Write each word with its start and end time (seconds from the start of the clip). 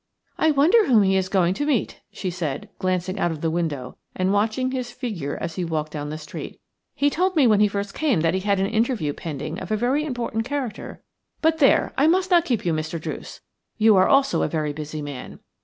"I 0.39 0.49
wonder 0.49 0.87
whom 0.87 1.03
he 1.03 1.15
is 1.15 1.29
going 1.29 1.53
to 1.53 1.65
meet," 1.67 2.01
she 2.11 2.31
said, 2.31 2.69
glancing 2.79 3.19
out 3.19 3.29
of 3.29 3.41
the 3.41 3.51
window 3.51 3.97
and 4.15 4.33
watching 4.33 4.71
his 4.71 4.89
figure 4.91 5.37
as 5.39 5.57
he 5.57 5.63
walked 5.63 5.91
down 5.91 6.09
the 6.09 6.17
street. 6.17 6.59
"He 6.95 7.11
told 7.11 7.35
me 7.35 7.45
when 7.45 7.59
he 7.59 7.67
first 7.67 7.93
came 7.93 8.21
that 8.21 8.33
he 8.33 8.39
had 8.39 8.59
an 8.59 8.65
interview 8.65 9.13
pending 9.13 9.59
of 9.59 9.69
a 9.69 9.77
very 9.77 10.03
important 10.03 10.43
character. 10.43 11.03
But, 11.39 11.59
there, 11.59 11.93
I 11.99 12.07
must 12.07 12.31
not 12.31 12.45
keep 12.45 12.65
you, 12.65 12.73
Mr. 12.73 12.99
Druce; 12.99 13.41
you 13.77 13.95
are 13.95 14.07
also 14.07 14.41
a 14.41 14.47
very 14.47 14.73
busy 14.73 15.03
man. 15.03 15.37